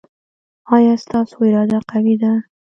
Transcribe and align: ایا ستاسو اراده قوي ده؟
ایا 0.75 0.93
ستاسو 1.03 1.35
اراده 1.47 1.79
قوي 1.89 2.15
ده؟ 2.21 2.33